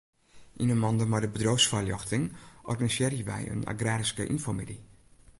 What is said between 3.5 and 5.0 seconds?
in agraryske ynfomiddei.